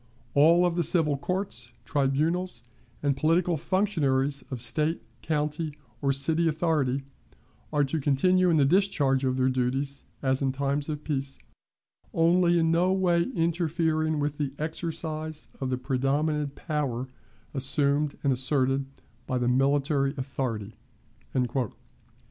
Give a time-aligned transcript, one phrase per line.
[0.33, 2.63] All the civil courts, tribunals,
[3.03, 7.03] and political functionaries of State, county, or city authority,
[7.71, 11.37] are to continue in the discharge of their duties as in times of peace,
[12.15, 17.07] only in no way interfering with the exercise of the predominant power
[17.53, 18.87] assumed and asserted
[19.27, 20.73] by the military authority."